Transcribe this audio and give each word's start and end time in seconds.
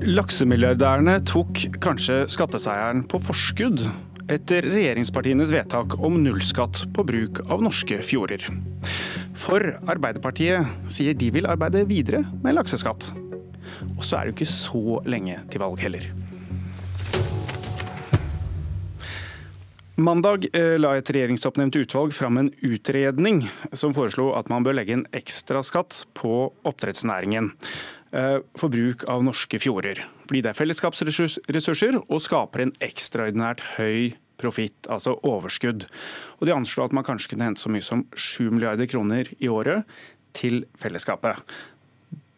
Laksemilliardærene 0.00 1.18
tok 1.28 1.58
kanskje 1.84 2.22
skatteseieren 2.32 3.02
på 3.04 3.18
forskudd 3.20 3.82
etter 4.32 4.64
regjeringspartienes 4.64 5.52
vedtak 5.52 5.98
om 6.00 6.16
nullskatt 6.24 6.86
på 6.96 7.04
bruk 7.04 7.42
av 7.52 7.60
norske 7.60 7.98
fjorder. 8.08 8.46
For 9.36 9.74
Arbeiderpartiet 9.92 10.88
sier 10.88 11.12
de 11.12 11.28
vil 11.34 11.50
arbeide 11.50 11.84
videre 11.90 12.22
med 12.40 12.56
lakseskatt. 12.56 13.10
Og 13.98 14.00
så 14.00 14.16
er 14.16 14.24
det 14.24 14.32
jo 14.32 14.38
ikke 14.38 14.50
så 14.54 14.98
lenge 15.04 15.36
til 15.52 15.64
valg 15.66 15.84
heller. 15.84 16.08
Mandag 20.00 20.46
eh, 20.56 20.78
la 20.80 20.94
et 20.96 21.10
regjeringsoppnevnt 21.12 21.76
utvalg 21.76 22.14
fram 22.16 22.40
en 22.40 22.52
utredning 22.64 23.42
som 23.76 23.92
foreslo 23.92 24.30
at 24.32 24.48
man 24.48 24.64
bør 24.64 24.78
legge 24.80 24.96
en 24.96 25.08
ekstraskatt 25.12 26.06
på 26.16 26.46
oppdrettsnæringen 26.64 27.52
for 28.10 28.72
bruk 28.72 29.04
av 29.06 29.20
norske 29.22 29.60
fjorder. 29.62 30.00
Fordi 30.26 30.40
det 30.42 30.50
er 30.50 30.56
fellesskapsressurser 30.58 31.98
og 32.00 32.22
skaper 32.24 32.64
en 32.64 32.72
ekstraordinært 32.82 33.62
høy 33.76 34.16
profitt, 34.40 34.88
altså 34.88 35.16
overskudd. 35.26 35.86
Og 36.38 36.46
De 36.48 36.54
anslo 36.54 36.84
at 36.84 36.94
man 36.96 37.06
kanskje 37.06 37.34
kunne 37.34 37.50
hente 37.50 37.62
så 37.62 37.72
mye 37.72 37.84
som 37.84 38.06
7 38.14 38.50
milliarder 38.50 38.88
kroner 38.90 39.30
i 39.38 39.50
året 39.52 39.84
til 40.36 40.64
fellesskapet. 40.80 41.42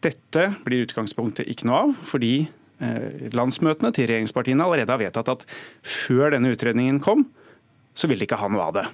Dette 0.03 0.49
blir 0.65 0.83
utgangspunktet 0.87 1.47
ikke 1.47 1.69
noe 1.69 1.85
av, 1.85 1.95
fordi 2.03 2.33
eh, 2.43 3.29
landsmøtene 3.35 3.93
til 3.95 4.09
regjeringspartiene 4.09 4.65
allerede 4.65 4.91
har 4.91 5.01
vedtatt 5.01 5.31
at 5.31 5.47
før 5.79 6.33
denne 6.35 6.51
utredningen 6.55 6.99
kom, 7.03 7.27
så 7.95 8.09
vil 8.09 8.19
de 8.19 8.27
ikke 8.27 8.41
ha 8.41 8.49
noe 8.51 8.67
av 8.67 8.77
det. 8.81 8.87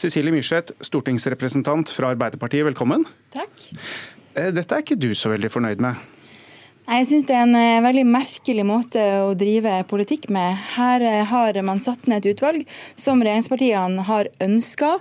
Cecilie 0.00 0.32
Myrseth, 0.34 0.74
stortingsrepresentant 0.86 1.90
fra 1.94 2.12
Arbeiderpartiet, 2.14 2.66
velkommen. 2.68 3.06
Takk. 3.34 3.70
Eh, 4.34 4.54
dette 4.54 4.76
er 4.76 4.84
ikke 4.84 5.00
du 5.00 5.12
så 5.18 5.32
veldig 5.32 5.50
fornøyd 5.52 5.82
med? 5.82 6.08
Jeg 6.90 7.06
syns 7.06 7.26
det 7.28 7.34
er 7.36 7.44
en 7.44 7.54
eh, 7.54 7.82
veldig 7.84 8.02
merkelig 8.08 8.62
måte 8.66 9.02
å 9.22 9.34
drive 9.38 9.76
politikk 9.90 10.28
med. 10.34 10.58
Her 10.74 11.02
eh, 11.06 11.20
har 11.30 11.58
man 11.66 11.82
satt 11.82 12.08
ned 12.10 12.24
et 12.24 12.34
utvalg 12.34 12.64
som 12.98 13.22
regjeringspartiene 13.22 14.06
har 14.08 14.30
ønska, 14.42 14.92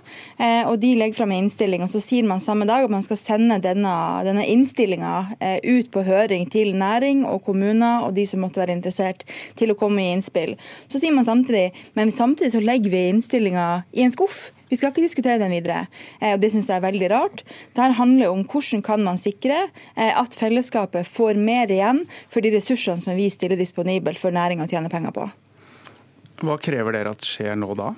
og 0.70 0.76
de 0.82 0.92
legger 0.98 1.18
fram 1.18 1.34
en 1.34 1.46
innstilling. 1.46 1.82
og 1.86 1.92
Så 1.94 2.02
sier 2.04 2.28
man 2.30 2.44
samme 2.44 2.68
dag 2.70 2.86
at 2.86 2.94
man 2.94 3.06
skal 3.06 3.20
sende 3.22 3.58
denne, 3.64 3.94
denne 4.28 4.46
innstillinga 4.50 5.16
ut 5.66 5.90
på 5.94 6.06
høring 6.08 6.46
til 6.54 6.72
næring 6.78 7.26
og 7.28 7.42
kommuner 7.48 8.06
og 8.06 8.14
de 8.18 8.26
som 8.30 8.44
måtte 8.46 8.62
være 8.62 8.78
interessert 8.78 9.26
til 9.60 9.74
å 9.74 9.80
komme 9.80 10.04
i 10.04 10.14
innspill. 10.14 10.56
Så 10.88 11.02
sier 11.02 11.16
man 11.16 11.28
samtidig, 11.28 11.74
men 12.00 12.14
samtidig 12.14 12.54
så 12.56 12.64
legger 12.64 12.94
vi 12.94 13.10
innstillinga 13.10 13.68
i 13.98 14.06
en 14.06 14.16
skuff. 14.16 14.50
Vi 14.70 14.78
skal 14.78 14.94
ikke 14.94 15.04
diskutere 15.04 15.40
den 15.42 15.54
videre, 15.54 15.88
eh, 16.22 16.36
og 16.36 16.44
det 16.44 16.52
syns 16.54 16.70
jeg 16.70 16.78
er 16.78 16.86
veldig 16.86 17.10
rart. 17.14 17.44
Dette 17.74 17.90
handler 17.98 18.34
om 18.34 18.46
hvordan 18.46 18.84
kan 18.86 19.04
man 19.06 19.20
sikre 19.22 19.66
eh, 19.96 20.14
at 20.14 20.38
fellesskapet 20.38 21.10
får 21.10 21.40
mer 21.42 21.72
igjen 21.74 22.06
for 22.30 22.46
de 22.46 22.54
ressursene 22.54 23.02
som 23.02 23.18
vi 23.18 23.30
stiller 23.34 23.60
disponibelt 23.60 24.22
for 24.22 24.36
næringa 24.36 24.68
å 24.68 24.72
tjene 24.72 24.92
penger 24.94 25.16
på. 25.16 25.28
Hva 26.46 26.56
krever 26.62 26.96
dere 26.96 27.16
at 27.18 27.26
skjer 27.26 27.58
nå 27.60 27.74
da? 27.76 27.92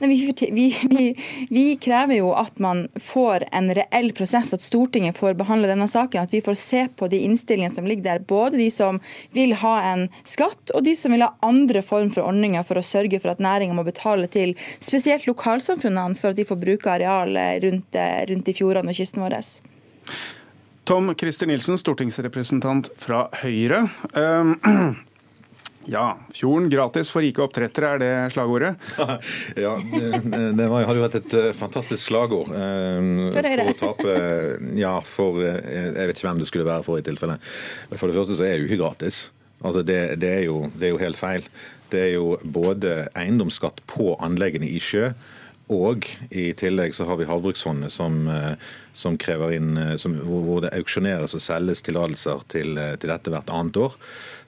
Vi, 0.00 0.34
vi, 0.52 0.76
vi, 0.90 1.24
vi, 1.50 1.76
krever 1.76 2.14
jo 2.14 2.30
at 2.32 2.58
man 2.58 2.86
får 2.96 3.44
en 3.52 3.68
reell 3.76 4.12
prosess, 4.16 4.52
at 4.56 4.62
Stortinget 4.64 5.18
får 5.18 5.36
behandle 5.36 5.68
denne 5.68 5.88
saken. 5.92 6.24
At 6.24 6.32
vi 6.32 6.40
får 6.44 6.56
se 6.56 6.86
på 6.96 7.08
de 7.12 7.20
innstillingene 7.26 7.74
som 7.74 7.88
ligger 7.88 8.06
der. 8.06 8.24
Både 8.24 8.56
de 8.56 8.70
som 8.72 9.00
vil 9.36 9.52
ha 9.60 9.74
en 9.92 10.06
skatt, 10.24 10.72
og 10.72 10.86
de 10.88 10.96
som 10.96 11.12
vil 11.12 11.26
ha 11.26 11.34
andre 11.44 11.82
form 11.84 12.08
for 12.14 12.24
ordninger 12.24 12.64
for 12.64 12.80
å 12.80 12.84
sørge 12.86 13.20
for 13.20 13.34
at 13.34 13.44
næringa 13.44 13.76
må 13.76 13.84
betale 13.84 14.30
til 14.32 14.56
spesielt 14.80 15.28
lokalsamfunnene 15.28 16.16
for 16.16 16.32
at 16.32 16.40
de 16.40 16.48
får 16.48 16.62
bruke 16.64 16.94
areal 16.96 17.36
rundt, 17.66 18.00
rundt 18.32 18.48
i 18.48 18.56
fjordene 18.56 18.94
og 18.94 18.96
kysten 18.96 19.20
vår. 19.20 19.36
Tom 20.88 21.12
Christer 21.14 21.46
Nilsen, 21.46 21.76
stortingsrepresentant 21.78 22.88
fra 22.98 23.26
Høyre. 23.44 23.84
Um, 24.16 24.56
Ja, 25.88 26.18
fjorden 26.36 26.68
gratis 26.70 27.08
for 27.12 27.24
rike 27.24 27.40
oppdrettere, 27.40 27.94
er 27.94 28.02
det 28.02 28.12
slagordet? 28.34 28.74
ja, 29.64 29.72
det, 29.80 30.20
det 30.58 30.66
var, 30.68 30.84
hadde 30.84 31.00
jo 31.00 31.06
vært 31.06 31.18
et 31.22 31.36
eh, 31.38 31.50
fantastisk 31.56 32.10
slagord. 32.10 32.52
Eh, 32.52 33.10
for, 33.32 33.48
for 33.48 33.72
å 33.72 33.76
tape 33.80 34.16
Ja, 34.76 34.94
for 35.06 35.40
eh, 35.40 35.58
Jeg 35.64 36.10
vet 36.10 36.20
ikke 36.20 36.28
hvem 36.28 36.42
det 36.42 36.50
skulle 36.50 36.68
være 36.68 36.84
for 36.86 37.00
i 37.00 37.06
tilfelle. 37.06 37.38
For 37.94 38.10
det 38.10 38.18
første 38.18 38.36
så 38.36 38.44
er 38.46 38.58
det 38.58 38.66
jo 38.66 38.70
ikke 38.70 38.82
gratis. 38.84 39.24
Altså 39.64 39.84
det, 39.84 39.98
det, 40.20 40.32
er 40.42 40.46
jo, 40.50 40.62
det 40.76 40.90
er 40.90 40.94
jo 40.94 41.02
helt 41.02 41.20
feil. 41.20 41.48
Det 41.90 42.04
er 42.04 42.12
jo 42.18 42.36
både 42.44 43.06
eiendomsskatt 43.18 43.80
på 43.90 44.14
anleggene 44.22 44.68
i 44.68 44.78
sjø, 44.84 45.10
og 45.70 46.08
i 46.30 46.50
tillegg 46.58 46.94
så 46.96 47.06
har 47.08 47.20
vi 47.20 47.28
Havbruksfondet 47.28 47.94
som, 47.94 48.24
som 48.92 49.18
krever 49.20 49.54
inn, 49.54 49.78
som, 50.02 50.16
hvor 50.26 50.64
det 50.64 50.74
auksjoneres 50.74 51.36
og 51.38 51.44
selges 51.44 51.84
tillatelser 51.86 52.42
til, 52.50 52.74
til 52.98 53.12
dette 53.12 53.32
hvert 53.32 53.52
annet 53.54 53.78
år 53.80 53.96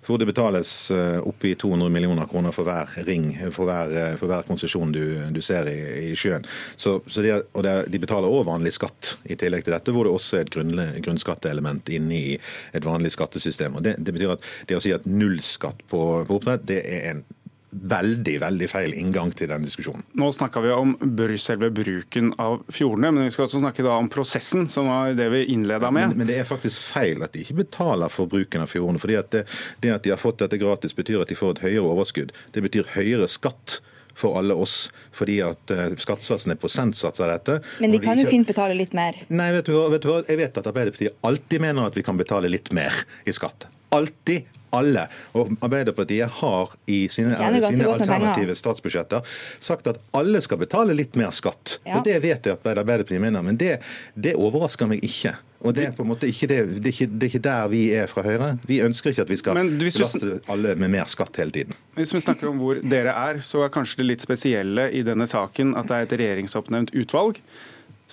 hvor 0.06 0.18
det 0.18 0.26
betales 0.26 0.90
eh, 0.90 1.18
oppi 1.22 1.54
200 1.54 1.90
millioner 1.90 2.26
kroner 2.26 2.54
for 2.54 2.66
hver 2.66 2.90
ring, 3.06 3.30
for 3.54 3.68
hver, 3.68 3.92
eh, 3.94 4.14
for 4.18 4.30
hver 4.30 4.46
konsesjon 4.46 4.94
du, 4.94 5.02
du, 5.30 5.40
ser 5.44 5.68
i, 5.70 5.78
i 6.10 6.16
sjøen. 6.18 6.46
Så, 6.76 6.98
så 7.06 7.22
de, 7.22 7.36
og 7.54 7.66
de 7.66 8.02
betaler 8.02 8.30
òg 8.30 8.48
vanlig 8.48 8.74
skatt 8.74 9.14
i 9.30 9.38
tillegg 9.38 9.66
til 9.66 9.76
dette, 9.76 9.94
hvor 9.94 10.08
det 10.08 10.14
også 10.16 10.40
er 10.40 10.46
et 10.46 10.54
grunn, 10.54 10.74
grunnskatteelement 11.04 11.92
inne 11.94 12.18
i 12.18 12.34
et 12.74 12.86
vanlig 12.86 13.14
skattesystem. 13.14 13.78
Og 13.78 13.86
det, 13.86 13.96
det, 14.02 14.16
betyr 14.16 14.34
at 14.34 14.50
det 14.68 14.78
å 14.78 14.82
si 14.82 14.94
at 14.94 15.06
nullskatt 15.06 15.86
på, 15.86 16.02
på 16.26 16.40
oppdrett, 16.40 16.66
det 16.66 16.82
er 16.82 17.08
en 17.12 17.24
veldig 17.72 18.34
veldig 18.42 18.68
feil 18.68 18.94
inngang 19.00 19.32
til 19.36 19.48
den 19.50 19.64
diskusjonen. 19.64 20.04
Nå 20.18 20.28
snakka 20.36 20.60
vi 20.64 20.72
om 20.74 20.94
selve 21.40 21.70
bruken 21.72 22.32
av 22.42 22.60
fjordene, 22.72 23.12
men 23.14 23.26
vi 23.26 23.32
skal 23.34 23.46
også 23.46 23.62
snakke 23.62 23.86
om 23.88 24.10
prosessen, 24.12 24.68
som 24.68 24.90
var 24.92 25.14
det 25.16 25.28
vi 25.32 25.44
innleda 25.54 25.90
med. 25.90 26.12
Men, 26.12 26.18
men, 26.22 26.30
det 26.30 26.42
er 26.42 26.48
faktisk 26.48 26.92
feil 26.92 27.24
at 27.24 27.32
de 27.32 27.46
ikke 27.46 27.62
betaler 27.62 28.12
for 28.12 28.30
bruken 28.30 28.64
av 28.64 28.70
fjordene. 28.72 29.00
fordi 29.00 29.16
at 29.18 29.32
det, 29.32 29.46
det 29.80 29.94
at 29.94 30.04
de 30.04 30.12
har 30.12 30.20
fått 30.20 30.42
dette 30.44 30.60
gratis, 30.60 30.94
betyr 30.96 31.24
at 31.24 31.32
de 31.32 31.38
får 31.38 31.56
et 31.56 31.64
høyere 31.68 31.88
overskudd. 31.94 32.36
Det 32.52 32.64
betyr 32.68 32.92
høyere 32.96 33.30
skatt 33.30 33.80
for 34.14 34.36
alle 34.36 34.54
oss, 34.54 34.90
fordi 35.16 35.38
at 35.40 35.72
uh, 35.72 35.86
skattesatsen 35.96 36.52
er 36.52 36.60
prosentsats 36.60 37.22
av 37.22 37.32
dette. 37.32 37.60
Men 37.80 37.94
de 37.94 38.00
kan 38.02 38.20
jo 38.20 38.28
fint 38.28 38.48
betale 38.48 38.76
litt 38.76 38.92
mer? 38.96 39.16
Nei, 39.32 39.48
vet 39.56 39.70
du, 39.70 39.76
vet 39.92 40.04
du 40.04 40.10
hva, 40.10 40.20
jeg 40.28 40.40
vet 40.42 40.60
at 40.60 40.68
Arbeiderpartiet 40.68 41.24
alltid 41.24 41.64
mener 41.64 41.88
at 41.88 41.96
vi 41.96 42.04
kan 42.04 42.20
betale 42.20 42.52
litt 42.52 42.68
mer 42.76 43.04
i 43.24 43.32
skatt. 43.32 43.70
Alltid, 43.92 44.48
alle. 44.72 45.06
Og 45.36 45.52
Arbeiderpartiet 45.60 46.30
har 46.40 46.72
i 46.88 47.04
sine, 47.12 47.36
sine 47.36 47.92
alternative 47.92 48.56
statsbudsjetter 48.56 49.24
sagt 49.60 49.88
at 49.90 50.00
alle 50.16 50.40
skal 50.44 50.60
betale 50.62 50.96
litt 50.96 51.16
mer 51.18 51.32
skatt. 51.36 51.78
Ja. 51.84 51.98
Og 51.98 52.06
Det 52.08 52.18
vet 52.24 52.48
jeg 52.48 52.56
at 52.56 52.68
Arbeiderpartiet 52.72 53.20
mener, 53.22 53.44
men 53.44 53.58
det, 53.60 53.78
det 54.14 54.34
overrasker 54.40 54.88
meg 54.88 55.04
ikke. 55.04 55.34
Og 55.62 55.76
det 55.76 55.84
er 55.86 55.92
på 55.94 56.02
en 56.02 56.08
måte 56.10 56.26
ikke 56.26 56.48
det, 56.50 56.56
det, 56.80 56.88
er 56.88 56.94
ikke, 56.94 57.06
det, 57.06 57.26
er 57.26 57.30
ikke, 57.30 57.42
der 57.44 57.68
vi 57.70 57.82
er 57.94 58.08
fra 58.10 58.24
Høyre. 58.26 58.48
Vi 58.66 58.80
ønsker 58.82 59.12
ikke 59.12 59.26
at 59.28 59.30
vi 59.30 59.38
skal 59.38 59.60
belaste 59.60 60.38
alle 60.50 60.72
med 60.80 60.90
mer 60.96 61.10
skatt 61.10 61.38
hele 61.38 61.54
tiden. 61.54 61.76
Hvis 61.94 62.14
vi 62.16 62.22
snakker 62.24 62.50
om 62.50 62.58
hvor 62.58 62.80
dere 62.82 63.14
er, 63.28 63.42
så 63.46 63.62
er 63.62 63.74
kanskje 63.74 64.00
det 64.00 64.08
litt 64.08 64.24
spesielle 64.24 64.88
i 64.90 65.04
denne 65.06 65.28
saken 65.30 65.76
at 65.78 65.90
det 65.90 65.98
er 65.98 66.08
et 66.08 66.16
regjeringsoppnevnt 66.18 66.90
utvalg 66.98 67.38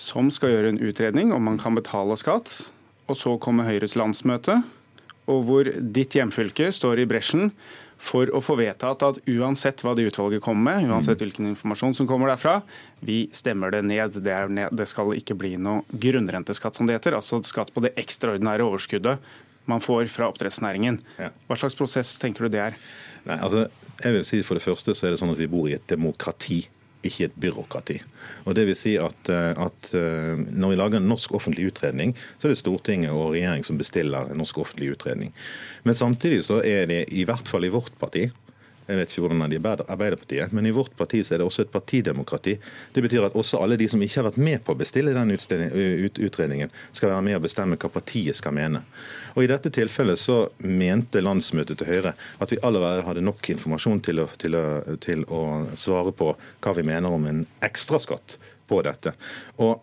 som 0.00 0.30
skal 0.32 0.54
gjøre 0.54 0.70
en 0.76 0.82
utredning 0.84 1.34
om 1.34 1.42
man 1.48 1.58
kan 1.60 1.74
betale 1.76 2.14
skatt. 2.20 2.52
Og 3.10 3.18
så 3.18 3.34
kommer 3.42 3.66
Høyres 3.66 3.96
landsmøte 3.98 4.60
og 5.30 5.46
hvor 5.48 5.70
ditt 5.70 6.16
hjemfylke 6.18 6.70
står 6.74 7.02
i 7.02 7.08
bresjen 7.08 7.52
for 8.00 8.30
å 8.32 8.40
få 8.40 8.56
vedtatt 8.56 9.02
at 9.04 9.18
uansett 9.28 9.82
hva 9.84 9.92
det 9.96 10.06
utvalget 10.08 10.42
kommer 10.42 10.80
med, 10.80 10.88
uansett 10.88 11.20
hvilken 11.20 11.50
informasjon 11.50 11.94
som 11.98 12.08
kommer 12.08 12.32
derfra, 12.32 12.62
vi 13.04 13.26
stemmer 13.36 13.74
det 13.74 13.82
ned. 13.84 14.16
Det, 14.24 14.38
ned. 14.48 14.72
det 14.72 14.88
skal 14.88 15.12
ikke 15.18 15.36
bli 15.36 15.52
noe 15.60 15.84
grunnrenteskatt, 15.92 16.78
som 16.78 16.88
det 16.88 16.96
heter. 16.96 17.18
Altså 17.18 17.42
skatt 17.44 17.72
på 17.74 17.84
det 17.84 17.92
ekstraordinære 18.00 18.64
overskuddet 18.64 19.20
man 19.68 19.84
får 19.84 20.08
fra 20.10 20.30
oppdrettsnæringen. 20.32 20.96
Hva 21.20 21.60
slags 21.60 21.76
prosess 21.78 22.16
tenker 22.18 22.48
du 22.48 22.56
det 22.56 22.64
er? 22.70 22.78
Nei, 23.28 23.36
altså, 23.36 23.66
jeg 24.00 24.16
vil 24.16 24.24
si 24.24 24.40
For 24.46 24.56
det 24.56 24.64
første 24.64 24.94
så 24.96 25.06
er 25.06 25.12
det 25.12 25.20
sånn 25.20 25.34
at 25.34 25.40
vi 25.40 25.50
bor 25.52 25.68
i 25.68 25.76
et 25.76 25.84
demokrati 25.90 26.62
ikke 27.06 27.28
et 27.28 27.36
byråkrati. 27.40 27.96
Og 28.44 28.54
det 28.56 28.66
vil 28.68 28.76
si 28.78 28.96
at, 29.00 29.28
eh, 29.32 29.50
at, 29.56 29.94
eh, 29.94 30.36
Når 30.36 30.68
vi 30.70 30.76
lager 30.76 30.96
en 30.96 31.08
norsk 31.08 31.32
offentlig 31.34 31.72
utredning, 31.72 32.14
så 32.38 32.46
er 32.46 32.48
det 32.52 32.58
Stortinget 32.58 33.10
og 33.10 33.32
regjering 33.32 33.64
som 33.64 33.78
bestiller 33.78 34.30
en 34.30 34.38
norsk 34.38 34.58
offentlig 34.58 34.92
utredning. 34.96 35.32
Men 35.84 35.94
samtidig 35.94 36.44
så 36.44 36.60
er 36.64 36.86
det 36.86 37.12
i 37.12 37.24
hvert 37.24 37.48
fall 37.48 37.64
i 37.64 37.72
vårt 37.72 37.96
parti 37.98 38.30
jeg 38.90 38.98
vet 38.98 39.12
ikke 39.12 39.22
hvordan 39.24 39.44
det 39.46 39.58
er 39.60 39.82
i 39.82 39.84
Arbeiderpartiet, 39.94 40.54
men 40.56 40.66
i 40.66 40.72
vårt 40.74 40.96
parti 40.98 41.22
så 41.24 41.34
er 41.34 41.40
det 41.40 41.46
også 41.46 41.64
et 41.64 41.72
partidemokrati. 41.72 42.56
Det 42.94 43.04
betyr 43.04 43.28
at 43.28 43.36
også 43.38 43.60
alle 43.62 43.78
de 43.78 43.86
som 43.90 44.02
ikke 44.02 44.18
har 44.18 44.28
vært 44.28 44.40
med 44.42 44.64
på 44.66 44.74
å 44.74 44.80
bestille 44.80 45.14
den 45.14 45.30
utredningen, 45.34 46.74
skal 46.92 47.12
være 47.12 47.26
med 47.28 47.38
og 47.38 47.46
bestemme 47.46 47.78
hva 47.80 47.92
partiet 47.92 48.38
skal 48.38 48.56
mene. 48.56 48.82
Og 49.36 49.44
I 49.44 49.50
dette 49.52 49.72
tilfellet 49.74 50.18
så 50.18 50.42
mente 50.66 51.22
landsmøtet 51.22 51.80
til 51.80 51.90
Høyre 51.90 52.14
at 52.42 52.52
vi 52.52 52.60
allerede 52.66 53.06
hadde 53.06 53.24
nok 53.24 53.52
informasjon 53.54 54.02
til 54.06 54.24
å, 54.24 54.28
til 54.40 54.58
å, 54.58 54.66
til 55.02 55.24
å 55.30 55.42
svare 55.78 56.14
på 56.16 56.34
hva 56.34 56.76
vi 56.76 56.86
mener 56.86 57.14
om 57.14 57.26
en 57.30 57.44
ekstraskatt 57.64 58.38
på 58.70 58.82
dette. 58.86 59.14
Og 59.62 59.82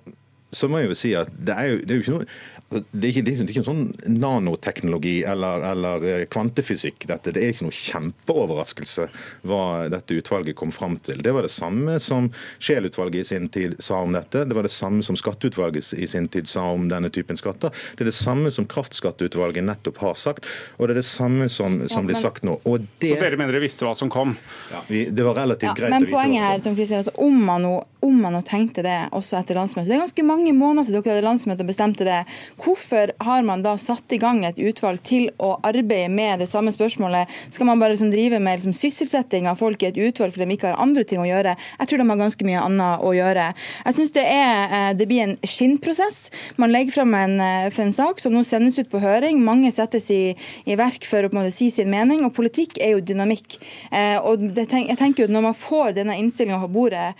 så 0.56 0.70
må 0.72 0.80
jeg 0.80 0.92
jo 0.92 0.98
si 0.98 1.12
at 1.18 1.32
det 1.32 1.56
er 1.56 1.72
jo, 1.72 1.80
det 1.84 1.92
er 1.92 2.00
jo 2.00 2.06
ikke 2.06 2.16
noe 2.16 2.30
det 2.68 2.84
er, 2.84 3.10
ikke, 3.14 3.22
det 3.24 3.34
er 3.34 3.52
ikke 3.54 3.64
sånn 3.64 3.84
nanoteknologi 4.12 5.22
eller, 5.28 5.64
eller, 5.70 6.04
eh, 6.04 6.24
kvantefysikk. 6.28 7.06
dette. 7.08 7.32
Det 7.32 7.44
er 7.44 7.54
ikke 7.54 7.68
noe 7.70 7.78
kjempeoverraskelse 7.78 9.08
hva 9.48 9.62
dette 9.92 10.18
utvalget 10.20 10.58
kom 10.60 10.74
fram 10.76 10.98
til. 11.00 11.22
Det 11.24 11.32
var 11.32 11.48
det 11.48 11.54
samme 11.54 11.96
som 12.04 12.28
Scheel-utvalget 12.60 13.24
i 13.24 13.30
sin 13.30 13.48
tid 13.54 13.78
sa 13.80 14.02
om 14.04 14.12
dette. 14.18 14.44
Det 14.44 14.58
var 14.58 14.68
det 14.68 14.74
samme 14.76 15.06
som 15.06 15.16
Skatteutvalget 15.16 15.94
i 15.96 16.10
sin 16.12 16.28
tid 16.28 16.50
sa 16.52 16.66
om 16.74 16.90
denne 16.92 17.10
typen 17.14 17.40
skatter. 17.40 17.72
Det 17.96 18.04
er 18.04 18.12
det 18.12 18.18
samme 18.20 18.52
som 18.52 18.68
Kraftskatteutvalget 18.68 19.64
nettopp 19.64 20.04
har 20.04 20.20
sagt, 20.20 20.48
og 20.76 20.88
det 20.88 20.98
er 20.98 21.02
det 21.02 21.08
samme 21.08 21.48
som, 21.54 21.80
som 21.88 22.08
blir 22.10 22.20
sagt 22.20 22.44
nå. 22.44 22.60
Det, 23.00 23.14
Så 23.14 23.22
dere 23.22 23.40
mener 23.40 23.56
dere 23.56 23.64
visste 23.64 23.88
hva 23.88 23.96
som 23.96 24.12
kom? 24.12 24.36
Ja, 24.74 24.84
vi, 24.92 25.06
det 25.08 25.24
var 25.24 25.40
relativt 25.40 25.72
ja, 25.72 25.78
greit 25.78 25.96
men 25.96 26.04
å 26.04 26.10
vite 26.10 26.20
poenget 26.20 26.44
her, 26.44 26.60
som 26.68 26.76
Kristian, 26.76 27.06
altså, 27.06 27.16
om, 27.24 27.40
man 27.48 27.64
nå, 27.64 27.76
om 28.08 28.22
man 28.24 28.36
nå 28.38 28.42
tenkte 28.48 28.84
det 28.86 28.98
også 29.16 29.40
etter 29.40 29.58
landsmøtet 29.60 29.90
Det 29.90 29.98
er 29.98 30.04
ganske 30.06 30.26
mange 30.28 30.54
måneder 30.56 30.88
siden 30.88 31.04
dere 31.04 31.18
hadde 31.18 31.28
landsmøte 31.28 31.66
og 31.66 31.72
bestemte 31.72 32.08
det. 32.08 32.22
Hvorfor 32.64 33.12
har 33.24 33.46
man 33.48 33.64
da 33.66 33.76
satt 33.82 34.14
i 34.16 34.20
gang 34.22 34.44
et 34.48 34.60
utvalg 34.62 35.02
til 35.06 35.30
å 35.44 35.56
arbeide 35.68 36.10
med 36.14 36.42
det 36.42 36.50
samme 36.52 36.72
spørsmålet? 36.74 37.32
Skal 37.54 37.70
man 37.70 37.82
bare 37.82 37.96
liksom 37.96 38.12
drive 38.14 38.40
med 38.44 38.60
liksom 38.60 38.76
sysselsetting 38.78 39.50
av 39.50 39.60
folk 39.60 39.84
i 39.84 39.90
et 39.90 40.00
utvalg 40.00 40.36
fordi 40.36 40.48
de 40.48 40.58
ikke 40.58 40.72
har 40.72 40.82
andre 40.84 41.04
ting 41.08 41.22
å 41.24 41.28
gjøre? 41.28 41.56
Jeg 41.80 41.90
tror 41.90 42.02
de 42.02 42.08
har 42.12 42.22
ganske 42.22 42.48
mye 42.48 42.64
annet 42.64 43.04
å 43.04 43.14
gjøre. 43.18 43.48
Jeg 43.86 43.98
synes 44.00 44.16
det, 44.16 44.26
eh, 44.26 44.90
det 44.98 45.08
blir 45.10 45.24
en 45.26 45.38
skinnprosess. 45.44 46.22
Man 46.58 46.74
legger 46.74 46.98
fram 47.00 47.14
en, 47.18 47.40
eh, 47.42 47.70
en, 47.84 47.94
sak 47.94 48.20
som 48.20 48.34
nå 48.34 48.44
sendes 48.46 48.78
ut 48.80 48.90
på 48.90 49.02
høring. 49.02 49.42
Mange 49.44 49.72
settes 49.72 50.10
i, 50.12 50.36
i 50.66 50.76
verk 50.76 51.06
for 51.06 51.24
å 51.24 51.30
på 51.30 51.38
en 51.38 51.44
måte 51.44 51.56
si 51.56 51.70
sin 51.72 51.90
mening. 51.90 52.24
Og 52.26 52.34
politikk 52.34 52.78
er 52.82 52.96
jo 52.96 53.02
dynamikk. 53.02 53.60
Eh, 53.92 54.18
og 54.18 54.54
det, 54.56 54.70
jeg 54.72 54.98
tenker 54.98 55.26
jo 55.26 55.34
Når 55.34 55.44
man 55.44 55.54
får 55.58 55.96
denne 55.98 56.16
innstillinga 56.18 56.62
på 56.62 56.72
bordet, 56.72 57.16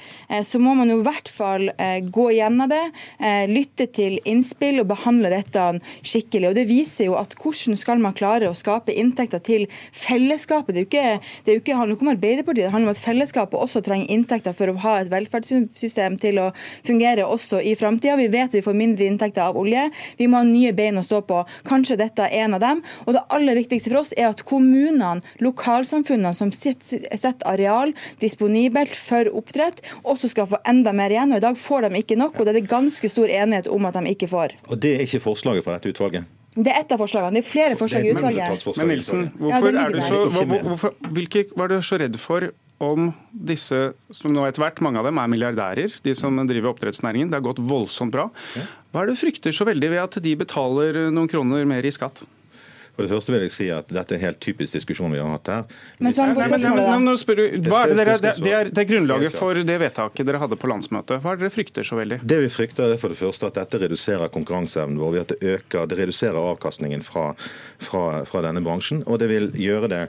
så 0.46 0.60
må 0.60 0.74
man 0.80 0.92
jo 0.92 1.00
i 1.02 1.06
hvert 1.06 1.30
fall 1.34 1.70
eh, 1.78 2.00
gå 2.04 2.30
gjennom 2.38 2.70
det, 2.72 2.84
eh, 3.20 3.46
lytte 3.50 3.88
til 3.94 4.18
innspill 4.28 4.82
og 4.82 4.90
behandle 4.92 5.32
dette 5.34 5.66
skikkelig. 6.06 6.52
Og 6.52 6.58
Det 6.58 6.68
viser 6.70 7.10
jo 7.10 7.18
at 7.20 7.36
hvordan 7.38 7.78
skal 7.80 8.02
man 8.04 8.16
klare 8.18 8.50
å 8.50 8.58
skape 8.58 8.96
inntekter 8.96 9.42
til 9.44 9.68
fellesskapet. 9.96 10.76
Det, 10.76 10.82
er 10.82 10.86
jo 10.86 10.90
ikke, 10.90 11.34
det 11.46 11.52
er 11.52 11.58
jo 11.58 11.64
ikke, 11.64 11.80
handler 11.80 12.02
om 12.02 12.14
Arbeiderpartiet, 12.14 12.68
det 12.68 12.74
handler 12.74 12.92
om 12.92 12.98
at 12.98 13.04
fellesskapet 13.04 13.60
også 13.60 13.84
trenger 13.86 14.12
inntekter 14.14 14.56
for 14.58 14.72
å 14.72 14.78
ha 14.86 14.96
et 15.02 15.12
velferdssystem 15.12 16.18
til 16.22 16.42
å 16.42 16.50
fungere 16.88 17.28
også 17.28 17.62
i 17.62 17.76
framtida. 17.80 18.18
Vi 18.20 18.30
vet 18.34 18.56
vi 18.56 18.64
får 18.66 18.78
mindre 18.78 19.08
inntekter 19.08 19.48
av 19.50 19.60
olje. 19.60 19.88
Vi 20.18 20.30
må 20.30 20.42
ha 20.42 20.48
nye 20.48 20.74
bein 20.78 21.00
å 21.00 21.06
stå 21.06 21.22
på. 21.28 21.44
Kanskje 21.68 22.00
dette 22.00 22.28
er 22.28 22.46
en 22.46 22.58
av 22.58 22.64
dem. 22.64 22.84
Og 23.06 23.16
det 23.18 23.26
aller 23.34 23.58
viktigste 23.60 23.92
for 23.92 24.02
oss 24.02 24.14
er 24.18 24.30
at 24.32 24.44
kommunene, 24.48 25.22
lokalsamfunnene 25.44 26.34
som 26.38 26.54
setter 26.54 27.48
areal 27.48 27.94
disponibelt 28.22 28.96
for 28.98 29.30
oppdrett, 29.38 29.82
også 30.08 30.32
skal 30.32 30.50
få 30.52 30.57
enda 30.66 30.94
mer 30.96 31.14
igjen. 31.14 31.32
og 31.34 31.42
I 31.42 31.46
dag 31.46 31.58
får 31.60 31.88
de 31.88 32.02
ikke 32.02 32.18
nok, 32.20 32.40
og 32.40 32.46
det 32.46 32.54
er 32.56 32.60
det 32.62 32.70
ganske 32.70 33.10
stor 33.12 33.30
enighet 33.30 33.70
om 33.72 33.86
at 33.90 34.00
de 34.00 34.14
ikke 34.14 34.30
får. 34.32 34.58
Og 34.68 34.80
Det 34.80 34.96
er 34.96 35.06
ikke 35.06 35.24
forslaget 35.24 35.66
fra 35.66 35.78
dette 35.78 35.94
utvalget? 35.94 36.26
Det 36.58 36.72
er 36.74 36.80
ett 36.82 36.92
av 36.92 36.98
forslagene. 36.98 37.38
Det 37.38 37.44
er 37.44 37.50
flere 37.50 37.76
forslag 37.78 38.06
i 38.06 38.14
utvalget. 38.16 38.64
Men 38.78 38.88
Nilsen, 38.90 39.28
hvorfor 39.38 39.68
ja, 39.70 39.84
er 39.84 39.94
du 39.94 40.00
så, 40.02 40.22
hvorfor, 40.66 40.96
hvilke 41.14 41.44
var 41.54 41.70
du 41.70 41.78
så 41.86 42.00
redd 42.02 42.18
for 42.18 42.50
om 42.82 43.12
disse, 43.32 43.78
som 44.14 44.34
nå 44.34 44.46
etter 44.46 44.62
hvert, 44.62 44.82
mange 44.86 45.02
av 45.02 45.08
dem 45.10 45.18
er 45.22 45.30
milliardærer, 45.32 45.94
de 46.06 46.14
som 46.18 46.38
driver 46.50 46.72
oppdrettsnæringen. 46.74 47.30
Det 47.30 47.40
har 47.40 47.46
gått 47.46 47.62
voldsomt 47.62 48.14
bra. 48.14 48.28
Hva 48.94 49.02
er 49.02 49.10
det 49.10 49.18
du 49.18 49.22
frykter 49.22 49.54
så 49.56 49.66
veldig 49.70 49.92
ved 49.94 50.02
at 50.04 50.18
de 50.24 50.34
betaler 50.38 51.08
noen 51.14 51.30
kroner 51.30 51.66
mer 51.70 51.86
i 51.86 51.94
skatt? 51.94 52.24
For 52.98 53.06
det 53.06 53.14
første 53.14 53.34
vil 53.34 53.44
jeg 53.46 53.54
si 53.54 53.66
at 53.70 53.92
Dette 53.94 54.16
er 54.16 54.18
en 54.18 54.24
helt 54.26 54.40
typisk 54.42 54.74
diskusjon 54.74 55.14
vi 55.14 55.20
har 55.22 55.30
hatt 55.30 55.52
her. 55.54 55.76
Men 56.02 56.16
så 56.16 56.26
men, 56.26 56.50
men, 56.50 57.04
men, 57.06 57.20
spør, 57.22 57.44
hva 57.68 57.84
er 57.84 57.94
det, 57.94 57.98
dere, 58.00 58.16
det, 58.24 58.32
det, 58.42 58.54
er, 58.58 58.72
det 58.74 58.82
er 58.82 58.90
grunnlaget 58.90 59.38
for 59.38 59.62
det 59.70 59.76
vedtaket 59.84 60.26
dere 60.26 60.42
hadde 60.42 60.58
på 60.58 60.72
landsmøtet. 60.72 61.22
Hva 61.22 61.36
er 61.36 61.38
det 61.38 61.46
dere 61.46 61.54
frykter 61.54 61.86
så 61.86 62.00
veldig? 62.00 62.18
Det 62.26 62.42
vi 62.42 62.50
frykter 62.50 62.96
er 62.96 62.98
for 62.98 63.14
det 63.14 63.20
første 63.22 63.52
at 63.52 63.62
dette 63.62 63.84
reduserer 63.86 64.34
konkurranseevnen 64.34 64.98
vår. 64.98 65.20
At 65.22 65.36
det, 65.36 65.54
øker, 65.54 65.86
det 65.92 66.02
reduserer 66.02 66.42
avkastningen 66.42 67.06
fra, 67.06 67.30
fra, 67.86 68.04
fra 68.26 68.44
denne 68.50 68.66
bransjen. 68.66 69.06
Og 69.06 69.22
det 69.22 69.30
vil 69.30 69.52
gjøre 69.62 69.94
det 69.94 70.04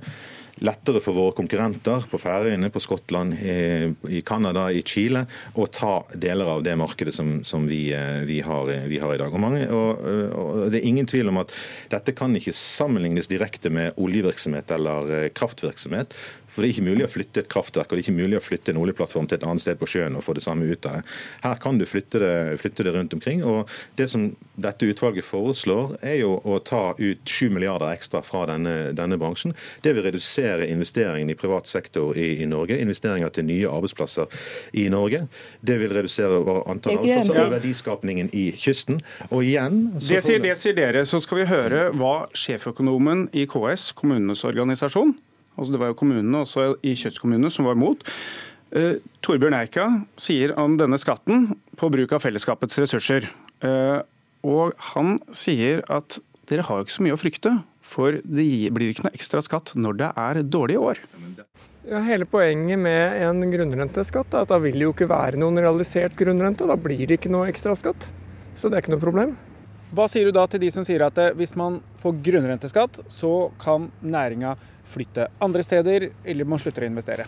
lettere 0.65 1.03
for 1.05 1.17
våre 1.17 1.37
konkurrenter 1.37 2.07
på 2.11 2.21
Færøyene, 2.21 2.71
på 2.73 2.83
Skottland, 2.83 3.37
i 3.39 4.23
Canada, 4.27 4.69
i 4.73 4.83
Chile 4.87 5.25
å 5.55 5.67
ta 5.73 6.03
deler 6.15 6.51
av 6.55 6.63
det 6.67 6.75
markedet 6.79 7.15
som, 7.15 7.39
som 7.45 7.67
vi, 7.69 7.89
eh, 7.95 8.25
vi, 8.29 8.41
har, 8.45 8.71
eh, 8.73 8.87
vi, 8.91 8.99
har, 9.03 9.15
i 9.15 9.21
dag. 9.21 9.35
Og, 9.35 9.43
mange, 9.43 9.65
og, 9.71 10.03
og, 10.33 10.71
Det 10.73 10.81
er 10.81 10.89
ingen 10.89 11.09
tvil 11.09 11.33
om 11.33 11.41
at 11.43 11.55
dette 11.93 12.15
kan 12.17 12.35
ikke 12.37 12.57
sammenlignes 12.57 13.31
direkte 13.31 13.73
med 13.75 13.99
oljevirksomhet 14.01 14.71
eller 14.77 15.15
eh, 15.15 15.31
kraftvirksomhet. 15.35 16.17
For 16.59 16.67
Det 16.67 16.73
er 16.73 16.75
ikke 16.75 16.89
mulig 16.89 17.05
å 17.07 17.11
flytte 17.13 17.43
et 17.45 17.49
kraftverk 17.53 17.93
og 17.93 17.95
det 17.95 18.01
er 18.01 18.09
ikke 18.09 18.19
mulig 18.19 18.35
å 18.35 18.43
flytte 18.43 18.73
en 18.73 18.81
oljeplattform 18.81 19.29
til 19.31 19.39
et 19.39 19.45
annet 19.47 19.63
sted 19.63 19.77
på 19.79 19.87
sjøen 19.87 20.17
og 20.19 20.25
få 20.27 20.33
det 20.35 20.43
samme 20.43 20.67
ut 20.67 20.87
av 20.91 20.97
det. 20.97 21.03
Her 21.45 21.61
kan 21.63 21.77
du 21.79 21.85
flytte 21.87 22.19
det, 22.19 22.33
flytte 22.59 22.83
det 22.83 22.95
rundt 22.97 23.15
omkring. 23.15 23.45
og 23.47 23.71
Det 23.95 24.09
som 24.11 24.25
dette 24.59 24.89
utvalget 24.91 25.23
foreslår, 25.23 25.93
er 26.03 26.17
jo 26.25 26.33
å 26.43 26.57
ta 26.59 26.97
ut 26.99 27.23
7 27.23 27.53
milliarder 27.55 27.93
ekstra 27.93 28.25
fra 28.27 28.41
denne, 28.51 28.91
denne 28.99 29.21
bransjen. 29.23 29.55
Det 29.87 29.93
vil 29.95 30.03
redusere 30.09 30.67
investeringene 30.67 31.37
i 31.37 31.39
privat 31.39 31.71
sektor 31.71 32.19
i, 32.19 32.43
i, 32.43 32.51
Norge, 32.51 32.81
investeringer 32.83 33.31
til 33.31 33.47
nye 33.53 33.71
arbeidsplasser 33.71 34.27
i 34.83 34.89
Norge. 34.91 35.29
Det 35.63 35.79
vil 35.79 35.95
redusere 35.95 36.43
antall 36.67 36.99
arbeidsplasser 36.99 37.45
og 37.45 37.55
verdiskapningen 37.55 38.35
i 38.35 38.49
kysten. 38.59 38.99
Og 39.31 39.47
igjen 39.47 39.93
det 39.95 40.25
sier, 40.27 40.43
det 40.43 40.59
sier 40.59 40.75
dere. 40.75 41.07
Så 41.07 41.23
skal 41.23 41.45
vi 41.45 41.49
høre 41.55 41.87
hva 41.95 42.17
sjeføkonomen 42.35 43.29
i 43.31 43.47
KS, 43.47 43.93
kommunenes 43.95 44.43
organisasjon, 44.43 45.15
Altså 45.59 45.75
det 45.75 45.81
var 45.83 45.93
jo 45.93 45.99
kommunene, 45.99 46.45
også 46.45 46.79
i 46.87 46.95
kystkommunene 46.99 47.51
som 47.53 47.69
var 47.69 47.79
mot. 47.79 48.05
Uh, 48.71 49.01
Torbjørn 49.25 49.57
Eika 49.59 49.89
sier 50.21 50.55
om 50.61 50.77
denne 50.81 50.99
skatten 51.01 51.51
på 51.81 51.91
bruk 51.93 52.15
av 52.15 52.23
fellesskapets 52.25 52.79
ressurser. 52.83 53.27
Uh, 53.65 54.01
og 54.47 54.77
han 54.95 55.19
sier 55.35 55.83
at 55.91 56.21
dere 56.49 56.65
har 56.65 56.79
jo 56.79 56.87
ikke 56.87 56.97
så 56.97 57.05
mye 57.05 57.17
å 57.17 57.21
frykte, 57.21 57.55
for 57.85 58.21
det 58.23 58.47
blir 58.75 58.93
ikke 58.93 59.09
noe 59.09 59.17
ekstra 59.17 59.43
skatt 59.45 59.75
når 59.77 59.99
det 60.01 60.13
er 60.21 60.41
dårlige 60.47 60.85
år. 60.93 61.03
Ja, 61.89 62.03
hele 62.05 62.27
poenget 62.29 62.81
med 62.81 63.17
en 63.25 63.41
grunnrenteskatt 63.49 64.35
er 64.37 64.45
at 64.45 64.53
da 64.53 64.59
vil 64.61 64.77
det 64.77 64.85
jo 64.85 64.93
ikke 64.93 65.09
være 65.09 65.41
noen 65.41 65.61
realisert 65.61 66.17
grunnrente, 66.19 66.67
og 66.67 66.73
da 66.73 66.77
blir 66.81 67.07
det 67.09 67.17
ikke 67.17 67.33
noe 67.33 67.49
ekstra 67.49 67.77
skatt. 67.79 68.11
Så 68.59 68.69
det 68.69 68.77
er 68.77 68.85
ikke 68.85 68.93
noe 68.97 69.05
problem. 69.05 69.37
Hva 69.89 70.05
sier 70.11 70.29
du 70.29 70.37
da 70.37 70.45
til 70.51 70.61
de 70.61 70.69
som 70.73 70.85
sier 70.85 71.01
at 71.07 71.19
eh, 71.21 71.35
hvis 71.39 71.55
man 71.57 71.79
får 72.03 72.19
grunnrenteskatt, 72.25 73.01
så 73.09 73.49
kan 73.61 73.89
næringa 74.05 74.57
flytte 74.89 75.29
andre 75.45 75.63
steder, 75.65 76.11
eller 76.29 76.49
man 76.49 76.61
slutter 76.61 76.85
å 76.85 76.91
investere? 76.91 77.25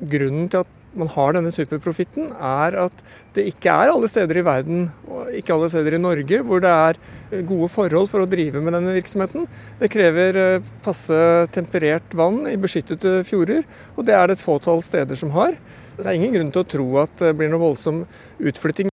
Grunnen 0.00 0.48
til 0.48 0.62
at 0.62 0.78
man 0.96 1.08
har 1.12 1.34
denne 1.36 1.52
superprofitten, 1.52 2.30
er 2.36 2.76
at 2.82 3.02
det 3.36 3.44
ikke 3.48 3.72
er 3.72 3.92
alle 3.92 4.08
steder 4.12 4.40
i 4.40 4.44
verden, 4.44 4.86
og 5.08 5.32
ikke 5.36 5.54
alle 5.54 5.68
steder 5.72 5.96
i 5.96 6.00
Norge, 6.00 6.40
hvor 6.48 6.62
det 6.64 6.72
er 6.72 7.00
eh, 7.28 7.42
gode 7.48 7.68
forhold 7.72 8.08
for 8.12 8.24
å 8.24 8.30
drive 8.30 8.62
med 8.64 8.76
denne 8.76 8.94
virksomheten. 8.96 9.44
Det 9.82 9.90
krever 9.92 10.38
eh, 10.40 10.70
passe 10.84 11.18
temperert 11.52 12.16
vann 12.16 12.46
i 12.48 12.56
beskyttede 12.60 13.20
fjorder, 13.28 13.68
og 13.98 14.08
det 14.08 14.16
er 14.16 14.32
det 14.32 14.38
et 14.38 14.46
fåtall 14.46 14.80
steder 14.84 15.20
som 15.20 15.34
har. 15.36 15.60
Det 15.98 16.08
er 16.08 16.16
ingen 16.16 16.38
grunn 16.38 16.54
til 16.56 16.64
å 16.64 16.70
tro 16.76 16.88
at 17.04 17.20
det 17.20 17.34
blir 17.36 17.52
noe 17.52 17.66
voldsom 17.66 18.06
utflytting 18.40 18.91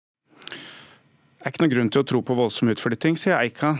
er 1.46 1.54
ikke 1.54 1.62
noen 1.62 1.74
grunn 1.76 1.92
til 1.94 2.02
å 2.02 2.06
tro 2.06 2.22
på 2.26 2.34
voldsom 2.36 2.72
utflytting, 2.72 3.18
sier 3.20 3.38
Eika. 3.38 3.76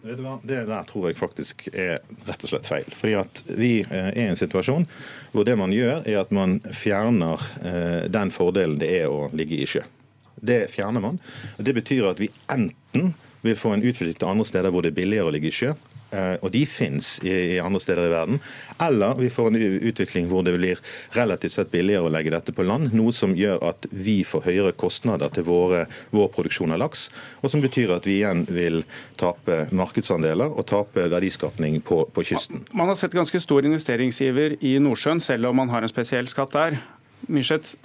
Det 0.00 0.60
der 0.64 0.84
tror 0.88 1.08
jeg 1.10 1.18
faktisk 1.18 1.66
er 1.74 1.98
rett 2.28 2.44
og 2.46 2.52
slett 2.52 2.68
feil. 2.68 2.86
Fordi 2.96 3.16
at 3.20 3.42
Vi 3.48 3.72
eh, 3.82 4.10
er 4.10 4.16
i 4.16 4.28
en 4.30 4.38
situasjon 4.38 4.86
hvor 5.34 5.44
det 5.44 5.56
man 5.60 5.74
gjør, 5.74 6.06
er 6.08 6.20
at 6.22 6.30
man 6.32 6.58
fjerner 6.72 7.42
eh, 7.60 8.06
den 8.12 8.32
fordelen 8.32 8.78
det 8.80 8.92
er 9.02 9.12
å 9.12 9.28
ligge 9.36 9.58
i 9.60 9.68
sjø. 9.68 9.82
Det 10.40 10.62
fjerner 10.72 11.04
man. 11.04 11.18
Det 11.58 11.74
betyr 11.76 12.08
at 12.14 12.22
vi 12.22 12.30
enten 12.48 13.12
vil 13.44 13.58
få 13.58 13.74
en 13.74 13.84
utflytting 13.84 14.16
til 14.20 14.30
andre 14.30 14.46
steder 14.48 14.72
hvor 14.72 14.84
det 14.84 14.94
er 14.94 15.00
billigere 15.02 15.28
å 15.28 15.34
ligge 15.34 15.50
i 15.50 15.56
sjø, 15.56 15.74
og 16.10 16.50
de 16.54 16.64
fins 16.66 17.18
i, 17.22 17.58
andre 17.62 17.80
steder 17.82 18.08
i 18.08 18.12
verden. 18.12 18.40
Eller 18.82 19.14
vi 19.18 19.30
får 19.32 19.50
en 19.50 19.58
utvikling 19.90 20.28
hvor 20.30 20.44
det 20.46 20.56
blir 20.56 20.80
relativt 21.16 21.54
sett 21.54 21.70
billigere 21.72 22.08
å 22.08 22.12
legge 22.12 22.32
dette 22.34 22.54
på 22.56 22.66
land. 22.66 22.94
Noe 22.96 23.14
som 23.14 23.36
gjør 23.38 23.62
at 23.70 23.86
vi 23.90 24.20
får 24.26 24.46
høyere 24.48 24.74
kostnader 24.80 25.32
til 25.34 25.46
våre, 25.48 25.84
vår 26.14 26.30
produksjon 26.34 26.74
av 26.74 26.82
laks. 26.82 27.08
Og 27.44 27.52
som 27.52 27.62
betyr 27.62 27.94
at 27.96 28.08
vi 28.08 28.20
igjen 28.20 28.46
vil 28.50 28.82
tape 29.20 29.66
markedsandeler 29.74 30.50
og 30.50 30.66
tape 30.70 31.06
verdiskapning 31.12 31.80
på, 31.86 32.02
på 32.14 32.26
kysten. 32.32 32.64
Man 32.74 32.90
har 32.90 32.98
sett 32.98 33.16
ganske 33.16 33.40
stor 33.42 33.66
investeringsiver 33.66 34.58
i 34.66 34.76
Nordsjøen, 34.82 35.22
selv 35.22 35.50
om 35.50 35.60
man 35.62 35.72
har 35.72 35.84
en 35.84 35.92
spesiell 35.92 36.28
skatt 36.30 36.54
der. 36.56 36.80
Myrseth, 37.30 37.76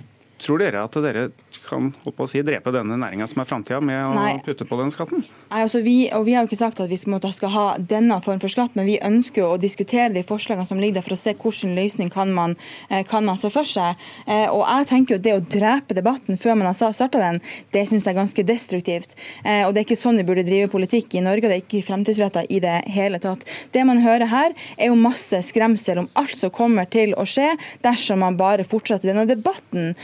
Tror 0.41 0.59
dere 0.59 0.81
at 0.83 0.95
dere 0.99 1.29
kan 1.63 1.87
å 2.05 2.27
si, 2.27 2.41
drepe 2.43 2.71
denne 2.75 2.97
næringa 2.99 3.27
som 3.29 3.41
er 3.41 3.47
framtida, 3.47 3.79
med 3.79 3.95
å 4.03 4.11
Nei. 4.15 4.33
putte 4.43 4.65
på 4.67 4.77
den 4.79 4.91
skatten? 4.91 5.23
Nei, 5.49 5.61
altså 5.63 5.79
vi, 5.85 5.95
og 6.15 6.25
vi 6.27 6.33
har 6.35 6.43
jo 6.43 6.49
ikke 6.49 6.59
sagt 6.59 6.81
at 6.83 6.91
vi 6.91 6.97
skal 6.99 7.53
ha 7.53 7.65
denne 7.79 8.17
form 8.25 8.41
for 8.43 8.51
skatt, 8.51 8.75
men 8.75 8.87
vi 8.89 8.97
ønsker 8.99 9.45
å 9.45 9.59
diskutere 9.61 10.11
de 10.13 10.25
forslagene 10.27 10.67
som 10.67 10.81
ligger 10.81 10.99
der, 10.99 11.05
for 11.05 11.15
å 11.15 11.19
se 11.19 11.33
hvilken 11.39 11.75
løsning 11.77 12.11
kan 12.13 12.33
man, 12.35 12.57
eh, 12.89 13.05
kan 13.07 13.23
man 13.25 13.39
se 13.39 13.49
for 13.53 13.67
seg. 13.67 13.95
Eh, 14.27 14.47
og 14.49 14.65
jeg 14.65 14.89
tenker 14.91 15.15
jo 15.15 15.23
Det 15.25 15.33
å 15.33 15.41
drepe 15.41 15.95
debatten 15.95 16.37
før 16.37 16.57
man 16.59 16.67
har 16.67 16.75
starta 16.75 17.17
den, 17.17 17.39
det 17.71 17.87
syns 17.87 18.05
jeg 18.05 18.13
er 18.13 18.19
ganske 18.19 18.45
destruktivt. 18.45 19.15
Eh, 19.43 19.63
og 19.65 19.73
Det 19.73 19.81
er 19.81 19.87
ikke 19.87 20.01
sånn 20.03 20.19
vi 20.19 20.27
burde 20.27 20.45
drive 20.45 20.69
politikk 20.69 21.15
i 21.15 21.23
Norge, 21.23 21.47
det 21.47 21.55
er 21.55 21.63
ikke 21.63 21.87
fremtidsretta 21.87 22.45
i 22.49 22.59
det 22.59 22.83
hele 22.91 23.19
tatt. 23.19 23.47
Det 23.71 23.85
man 23.87 24.03
hører 24.03 24.27
her, 24.27 24.53
er 24.77 24.91
jo 24.91 24.99
masse 24.99 25.39
skremsel 25.47 26.03
om 26.03 26.09
alt 26.15 26.35
som 26.35 26.51
kommer 26.51 26.85
til 26.89 27.15
å 27.15 27.25
skje 27.25 27.55
dersom 27.81 28.19
man 28.19 28.37
bare 28.37 28.67
fortsetter 28.67 29.13
denne 29.13 29.25
debatten. 29.25 29.95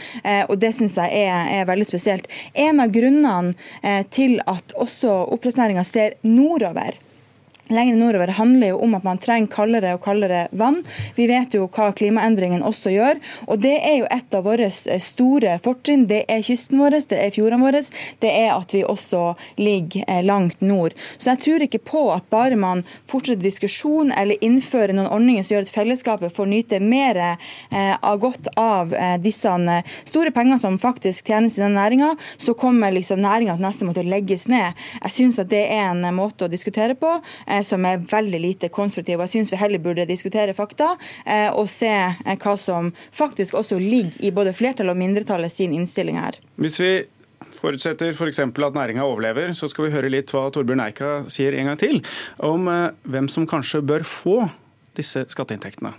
Og 0.48 0.58
det 0.62 0.74
syns 0.78 0.98
jeg 1.00 1.24
er, 1.26 1.48
er, 1.60 1.68
veldig 1.70 1.88
spesielt. 1.90 2.28
En 2.54 2.82
av 2.84 2.92
grunnene 2.94 4.02
til 4.14 4.40
at 4.50 4.76
også 4.78 5.14
oppdrettsnæringa 5.36 5.86
ser 5.88 6.18
nordover, 6.28 6.98
lenger 7.68 7.96
nordover 7.96 8.28
handler 8.28 8.74
jo 8.74 8.80
om 8.84 8.96
at 8.98 9.06
man 9.08 9.20
trenger 9.22 9.52
kaldere 9.52 9.94
og 9.96 10.04
kaldere 10.04 10.46
vann. 10.52 10.82
Vi 11.16 11.28
vet 11.30 11.56
jo 11.56 11.68
hva 11.72 11.92
klimaendringene 11.96 12.66
også 12.68 12.94
gjør. 12.94 13.22
og 13.48 13.62
Det 13.64 13.76
er 13.78 13.98
jo 14.02 14.10
et 14.12 14.36
av 14.36 14.46
våre 14.46 14.70
store 14.72 15.58
fortrinn. 15.64 16.08
Det 16.08 16.24
er 16.32 16.44
kysten 16.46 16.80
vår, 16.82 17.00
det 17.10 17.20
er 17.20 17.34
fjordene 17.36 17.66
våre, 17.66 17.84
det 18.22 18.32
er 18.32 18.52
at 18.56 18.74
vi 18.76 18.84
også 18.84 19.36
ligger 19.58 20.06
eh, 20.08 20.24
langt 20.26 20.62
nord. 20.62 20.96
Så 21.18 21.32
jeg 21.32 21.44
tror 21.46 21.66
ikke 21.66 21.84
på 21.92 22.04
at 22.14 22.28
bare 22.34 22.60
man 22.60 22.84
fortsetter 23.10 23.44
diskusjon 23.44 24.12
eller 24.12 24.42
innfører 24.44 24.94
noen 24.96 25.12
ordninger 25.12 25.46
som 25.46 25.56
gjør 25.56 25.68
at 25.68 25.74
fellesskapet 25.76 26.36
får 26.36 26.50
nyte 26.52 26.82
mer 26.84 27.20
eh, 27.22 27.96
av 27.96 28.20
godt 28.22 28.52
av 28.60 28.94
eh, 28.94 29.18
disse 29.22 29.52
store 30.06 30.32
pengene 30.36 30.60
som 30.62 30.78
faktisk 30.80 31.28
tjenes 31.28 31.58
i 31.58 31.64
den 31.64 31.76
næringa, 31.76 32.14
så 32.38 32.54
kommer 32.58 32.94
liksom 32.94 33.22
næringa 33.24 33.58
til 33.58 33.66
neste 33.66 33.88
måte 33.88 34.04
å 34.04 34.08
legges 34.08 34.48
ned. 34.52 34.78
Jeg 35.02 35.16
syns 35.16 35.40
at 35.42 35.50
det 35.52 35.64
er 35.72 35.90
en 35.92 36.06
måte 36.16 36.46
å 36.46 36.52
diskutere 36.52 36.96
på 37.00 37.18
som 37.68 37.86
er 37.88 38.04
veldig 38.12 38.42
lite 38.42 38.70
konstruktiv. 38.74 39.20
og 39.20 39.28
Jeg 39.28 39.36
syns 39.36 39.54
vi 39.54 39.62
heller 39.62 39.82
burde 39.84 40.08
diskutere 40.10 40.56
fakta 40.58 40.96
eh, 41.26 41.50
og 41.50 41.70
se 41.70 41.92
eh, 41.92 42.36
hva 42.36 42.58
som 42.58 42.92
faktisk 43.12 43.58
også 43.60 43.80
ligger 43.80 44.20
i 44.20 44.32
både 44.32 44.54
flertallet 44.54 44.94
og 44.94 45.02
mindretallet 45.02 45.52
sin 45.52 45.74
innstilling 45.74 46.20
her. 46.20 46.40
Hvis 46.62 46.80
vi 46.82 46.92
forutsetter 47.62 48.14
f.eks. 48.14 48.42
For 48.42 48.68
at 48.68 48.78
næringa 48.78 49.06
overlever, 49.06 49.54
så 49.54 49.70
skal 49.72 49.88
vi 49.88 49.96
høre 49.96 50.12
litt 50.12 50.32
hva 50.34 50.48
Torbjørn 50.54 50.86
Eika 50.86 51.12
sier 51.32 51.58
en 51.58 51.72
gang 51.72 51.82
til 51.82 52.02
om 52.46 52.70
eh, 52.72 52.88
hvem 53.04 53.30
som 53.32 53.48
kanskje 53.50 53.84
bør 53.86 54.08
få 54.08 54.40
disse 54.98 55.26
skatteinntektene. 55.32 55.94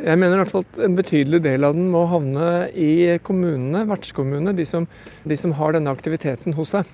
Jeg 0.00 0.16
mener 0.16 0.38
i 0.38 0.40
hvert 0.40 0.52
fall 0.52 0.64
at 0.64 0.78
en 0.86 0.94
betydelig 0.96 1.42
del 1.44 1.66
av 1.66 1.74
den 1.76 1.90
må 1.92 2.06
havne 2.08 2.70
i 2.72 3.18
kommunene, 3.26 3.82
vertskommunene, 3.90 4.54
de 4.56 4.64
som, 4.64 4.86
de 5.28 5.36
som 5.36 5.52
har 5.58 5.74
denne 5.76 5.92
aktiviteten 5.92 6.54
hos 6.56 6.72
seg. 6.76 6.88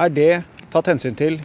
Er 0.00 0.12
det 0.14 0.30
tatt 0.72 0.88
hensyn 0.88 1.16
til 1.18 1.40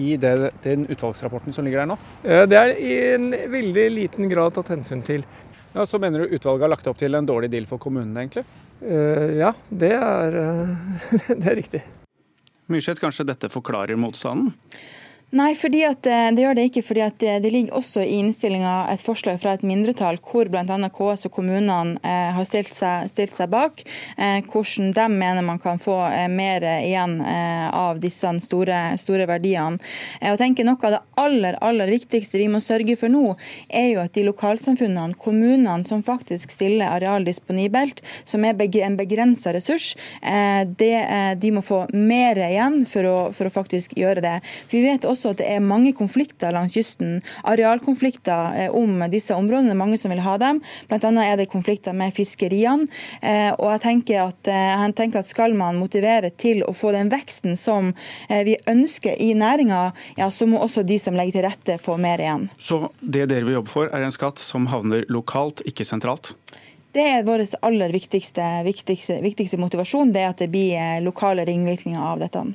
i 0.00 0.14
det, 0.20 0.50
den 0.64 0.86
utvalgsrapporten 0.90 1.54
som 1.56 1.66
ligger 1.66 1.84
der 1.84 1.90
nå? 1.92 1.98
Det 2.22 2.58
er 2.58 2.74
i 2.78 2.94
en 3.14 3.30
veldig 3.52 3.88
liten 3.94 4.30
grad 4.32 4.56
tatt 4.56 4.72
hensyn 4.74 5.02
til. 5.06 5.26
Ja, 5.74 5.86
Så 5.86 5.98
mener 5.98 6.22
du 6.22 6.36
utvalget 6.36 6.62
har 6.62 6.70
lagt 6.70 6.86
opp 6.86 6.98
til 7.00 7.14
en 7.18 7.26
dårlig 7.26 7.50
deal 7.50 7.66
for 7.66 7.82
kommunene, 7.82 8.22
egentlig? 8.22 8.44
Uh, 8.78 9.34
ja, 9.40 9.50
det 9.70 9.90
er, 9.96 10.36
uh, 10.38 11.00
det 11.40 11.48
er 11.50 11.56
riktig. 11.58 11.80
Myrseth, 12.70 13.02
kanskje 13.02 13.26
dette 13.26 13.50
forklarer 13.50 13.98
motstanden? 13.98 14.52
Nei, 15.34 15.54
fordi 15.58 15.80
at, 15.82 16.06
eh, 16.06 16.30
det 16.30 16.44
gjør 16.44 16.54
det 16.54 16.64
ikke. 16.68 16.82
fordi 16.84 17.00
at 17.00 17.18
Det 17.18 17.50
ligger 17.50 17.74
også 17.74 18.04
i 18.04 18.20
innstillinga 18.20 18.92
et 18.92 19.00
forslag 19.02 19.40
fra 19.40 19.54
et 19.54 19.62
mindretall 19.62 20.18
hvor 20.22 20.46
bl.a. 20.46 20.62
KS 20.62 21.26
og 21.26 21.32
kommunene 21.32 21.98
eh, 22.04 22.30
har 22.36 22.44
stilt 22.44 22.72
seg, 22.74 23.08
stilt 23.10 23.34
seg 23.34 23.50
bak. 23.50 23.82
Eh, 24.16 24.42
hvordan 24.46 24.92
de 24.94 25.08
mener 25.10 25.42
man 25.42 25.58
kan 25.58 25.78
få 25.78 25.96
eh, 26.12 26.28
mer 26.28 26.62
igjen 26.62 27.20
eh, 27.20 27.66
av 27.74 27.98
disse 27.98 28.30
store, 28.46 28.94
store 29.00 29.26
verdiene. 29.26 29.78
Eh, 30.20 30.30
og 30.30 30.38
tenker 30.38 30.64
Noe 30.64 30.78
av 30.86 30.94
det 30.94 31.02
aller 31.18 31.58
aller 31.60 31.90
viktigste 31.90 32.38
vi 32.38 32.46
må 32.48 32.60
sørge 32.62 32.96
for 32.96 33.10
nå, 33.10 33.34
er 33.68 33.88
jo 33.90 34.04
at 34.04 34.14
de 34.14 34.24
lokalsamfunnene, 34.28 35.18
kommunene 35.18 35.84
som 35.88 36.02
faktisk 36.02 36.54
stiller 36.54 36.94
areal 36.94 37.26
disponibelt, 37.26 38.04
som 38.24 38.44
er 38.44 38.54
en 38.54 38.96
begrensa 38.96 39.52
ressurs, 39.52 39.94
det, 40.78 40.94
de 41.40 41.50
må 41.52 41.62
få 41.62 41.84
mer 41.92 42.38
igjen 42.38 42.84
for 42.88 43.06
å, 43.08 43.16
for 43.34 43.48
å 43.48 43.52
faktisk 43.52 43.94
gjøre 43.98 44.22
det. 44.24 44.34
Vi 44.70 44.82
vet 44.84 45.04
også 45.04 45.23
også 45.24 45.32
at 45.34 45.40
det 45.40 45.48
er 45.48 45.64
mange 45.64 45.92
konflikter 45.96 46.52
langs 46.54 46.74
kysten. 46.76 47.20
Arealkonflikter 47.48 48.58
eh, 48.64 48.74
om 48.74 49.00
disse 49.12 49.34
områdene. 49.34 49.72
Det 49.72 49.76
er 49.76 49.80
mange 49.80 50.00
som 50.00 50.12
vil 50.12 50.22
ha 50.24 50.36
dem. 50.40 50.60
Annet 50.92 51.24
er 51.24 51.40
det 51.40 51.50
konflikter 51.52 51.96
med 51.96 52.14
fiskeriene. 52.16 52.88
Eh, 53.22 53.52
og 53.56 53.70
jeg 53.74 53.82
tenker, 53.84 54.28
at, 54.28 54.50
eh, 54.50 54.72
jeg 54.84 54.96
tenker 54.98 55.22
at 55.22 55.30
skal 55.30 55.56
man 55.56 55.80
motivere 55.80 56.30
til 56.30 56.62
å 56.66 56.74
få 56.76 56.92
den 56.94 57.10
veksten 57.12 57.56
som 57.60 57.92
vi 58.28 58.56
ønsker 58.68 59.16
i 59.20 59.32
næringa, 59.36 59.80
ja, 60.18 60.28
så 60.32 60.46
må 60.48 60.60
også 60.62 60.84
de 60.86 60.96
som 61.00 61.16
legger 61.16 61.38
til 61.38 61.44
rette, 61.46 61.76
få 61.82 61.96
mer 62.00 62.20
igjen. 62.22 62.48
Så 62.58 62.88
det 63.00 63.28
dere 63.30 63.46
vil 63.46 63.58
jobbe 63.58 63.70
for, 63.70 63.88
er 63.88 64.04
en 64.06 64.14
skatt 64.14 64.40
som 64.42 64.68
havner 64.72 65.04
lokalt, 65.12 65.62
ikke 65.68 65.86
sentralt? 65.86 66.34
Det 66.94 67.02
er 67.02 67.26
vår 67.26 67.44
aller 67.66 67.94
viktigste, 67.94 68.44
viktigste, 68.66 69.18
viktigste 69.24 69.58
motivasjon, 69.60 70.12
det 70.14 70.26
at 70.28 70.42
det 70.44 70.50
blir 70.52 71.02
lokale 71.04 71.46
ringvirkninger 71.48 72.00
av 72.00 72.22
dette. 72.22 72.46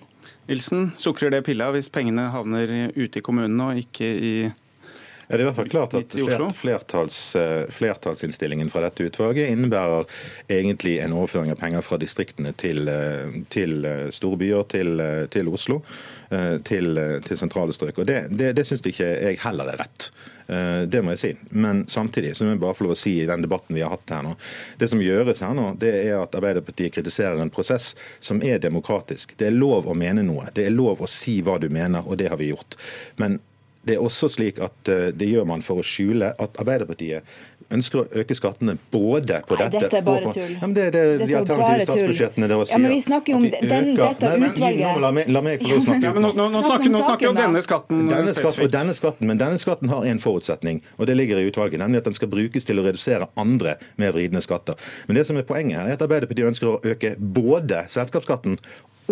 Nilsen, 0.49 0.87
sukrer 0.97 1.29
det 1.29 1.43
pilla 1.45 1.67
hvis 1.75 1.91
pengene 1.93 2.31
havner 2.33 2.89
ute 2.95 3.19
i 3.19 3.21
kommunene 3.21 3.67
og 3.69 3.81
ikke 3.83 4.07
i 4.09 4.31
ja, 5.29 5.37
det 5.37 5.43
er 5.43 5.43
i 5.43 5.47
hvert 5.51 5.57
fall 5.59 5.69
klart 5.69 5.93
at 5.93 6.13
flertalls, 6.57 7.17
eh, 7.37 7.67
Flertallsinnstillingen 7.69 8.71
fra 8.73 8.81
dette 8.87 9.05
utvalget 9.05 9.51
innebærer 9.53 10.07
egentlig 10.49 10.95
en 11.03 11.13
overføring 11.13 11.51
av 11.53 11.59
penger 11.61 11.83
fra 11.85 11.99
distriktene 12.01 12.55
til, 12.57 12.89
eh, 12.89 13.35
til 13.53 13.85
storbyer, 13.85 14.09
store 14.17 14.39
byer, 14.41 14.63
til, 14.73 15.03
til 15.29 15.51
Oslo, 15.53 15.83
til, 16.29 16.97
til, 17.25 17.37
sentrale 17.37 17.73
strøk. 17.73 18.01
Og 18.01 18.05
Det, 18.09 18.17
det, 18.29 18.51
det 18.57 18.65
syns 18.65 18.81
ikke 18.85 19.05
jeg 19.05 19.39
heller 19.41 19.69
er 19.69 19.79
rett. 19.81 20.09
Det 20.89 21.01
må 21.05 21.13
jeg 21.13 21.21
si. 21.21 21.31
Men 21.57 21.83
samtidig 21.89 22.35
så 22.37 22.45
må 22.45 22.53
jeg 22.53 22.61
bare 22.61 22.77
få 22.77 22.85
lov 22.85 22.93
å 22.93 22.99
si 23.01 23.15
i 23.21 23.25
den 23.29 23.41
debatten 23.41 23.73
vi 23.73 23.81
har 23.81 23.93
hatt 23.93 24.13
her 24.13 24.23
nå, 24.25 24.35
det 24.77 24.89
som 24.89 25.01
gjøres 25.01 25.41
her 25.45 25.57
nå, 25.57 25.71
det 25.81 25.91
er 26.03 26.19
at 26.19 26.37
Arbeiderpartiet 26.37 26.93
kritiserer 26.93 27.41
en 27.41 27.53
prosess 27.53 27.95
som 28.19 28.41
er 28.45 28.61
demokratisk. 28.61 29.33
Det 29.37 29.49
er 29.49 29.57
lov 29.57 29.89
å 29.89 29.97
mene 29.97 30.25
noe. 30.25 30.49
Det 30.53 30.65
er 30.65 30.73
lov 30.73 31.01
å 31.01 31.09
si 31.09 31.39
hva 31.45 31.57
du 31.61 31.69
mener, 31.73 32.05
og 32.05 32.21
det 32.21 32.29
har 32.29 32.37
vi 32.41 32.51
gjort. 32.53 32.77
Men 33.21 33.39
det 33.89 33.97
er 33.97 34.03
også 34.05 34.29
slik 34.29 34.59
at 34.61 34.91
eh, 34.91 35.09
det 35.17 35.29
gjør 35.31 35.47
man 35.49 35.65
for 35.65 35.81
å 35.81 35.85
skjule 35.85 36.33
at 36.37 36.59
Arbeiderpartiet 36.61 37.25
ønsker 37.73 38.01
å 38.01 38.05
øke 38.21 38.35
skattene 38.37 38.75
både 38.91 39.39
på 39.45 39.57
Nei, 39.57 39.67
dette 39.69 39.81
Dette 39.85 39.99
er 39.99 40.05
bare 40.05 40.31
tull. 40.33 40.53
Ja, 40.55 40.69
det 40.73 40.85
er 40.87 40.95
det, 40.95 41.03
de 41.21 41.35
alternative 41.37 41.85
statsbudsjettene 41.85 42.49
dere 42.49 42.65
sier. 42.65 42.75
Ja, 42.75 42.81
men 42.81 42.93
vi 42.95 43.01
snakker 43.05 43.33
jo 43.33 43.39
om 43.39 43.45
de 43.45 43.61
den, 43.61 43.89
dette 43.97 44.31
Nei, 44.31 44.49
utvalget. 44.49 45.01
la, 45.03 45.11
meg, 45.15 45.29
la 45.29 45.43
meg 45.45 45.61
få 45.61 45.71
lov 45.71 45.81
å 45.81 45.85
snakke. 45.85 46.09
Ja, 46.09 46.13
nå, 46.25 46.31
nå, 46.33 46.47
nå, 46.55 46.63
snakker, 46.65 46.89
vi 46.89 47.29
om, 47.29 47.35
om 47.35 47.41
denne 47.41 47.63
skatten 47.65 48.03
denne 48.09 48.35
skatt, 48.37 48.59
og 48.65 48.73
denne 48.73 48.97
skatten, 48.97 49.29
Men 49.29 49.41
denne 49.41 49.61
skatten 49.61 49.93
har 49.93 50.09
en 50.09 50.21
forutsetning, 50.23 50.81
og 50.97 51.09
det 51.09 51.17
ligger 51.19 51.41
i 51.41 51.49
utvalget, 51.51 51.81
nemlig 51.83 52.03
at 52.03 52.09
den 52.09 52.17
skal 52.17 52.31
brukes 52.33 52.69
til 52.69 52.81
å 52.81 52.85
redusere 52.85 53.29
andre 53.39 53.77
mer 54.01 54.15
vridende 54.17 54.41
skatter. 54.45 54.77
Men 55.07 55.21
det 55.21 55.27
som 55.29 55.37
er 55.37 55.47
poenget 55.49 55.81
her, 55.81 55.91
er 55.91 55.99
at 55.99 56.05
Arbeiderpartiet 56.05 56.49
ønsker 56.49 56.73
å 56.73 56.79
øke 56.93 57.15
både 57.19 57.85
selskapsskatten 57.93 58.57